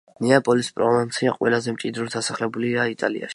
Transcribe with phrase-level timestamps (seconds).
[0.27, 3.29] ნეაპოლის პროვინცია ყველაზე მჭიდროდ დასახლებულია იტალიაში.